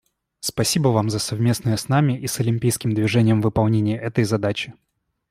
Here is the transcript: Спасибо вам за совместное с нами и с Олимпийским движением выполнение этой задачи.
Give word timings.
Спасибо 0.39 0.87
вам 0.87 1.11
за 1.11 1.19
совместное 1.19 1.77
с 1.77 1.87
нами 1.87 2.17
и 2.17 2.25
с 2.25 2.39
Олимпийским 2.39 2.91
движением 2.91 3.39
выполнение 3.39 3.99
этой 3.99 4.23
задачи. 4.23 4.73